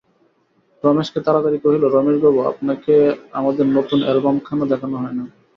[0.83, 2.93] রমেশকে তাড়াতাড়ি কহিল, রমেশবাবু, আপনাকে
[3.31, 5.29] আমাদের নূতন অ্যালবমখানা দেখানো হয় নাই।